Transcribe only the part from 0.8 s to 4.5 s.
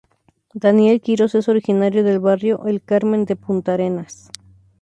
Quirós es originario del barrio El Carmen de Puntarenas.